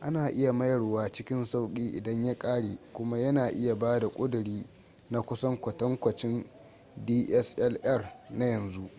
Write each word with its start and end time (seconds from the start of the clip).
ana 0.00 0.28
iya 0.30 0.52
mayarwa 0.52 1.12
cikin 1.12 1.44
sauki 1.44 1.88
idan 1.88 2.24
ya 2.26 2.38
kare 2.38 2.78
kuma 2.92 3.18
yana 3.18 3.48
iya 3.50 3.74
bada 3.74 4.08
ƙuduri 4.08 4.66
na 5.10 5.22
kusan 5.22 5.60
kwatankwacin 5.60 6.44
dslr 7.06 8.12
na 8.30 8.46
yanzu 8.46 8.90